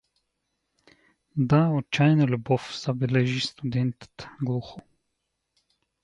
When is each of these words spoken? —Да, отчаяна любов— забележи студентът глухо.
—Да, 1.49 1.67
отчаяна 1.69 2.25
любов— 2.27 2.79
забележи 2.85 3.41
студентът 3.47 4.27
глухо. 4.41 4.81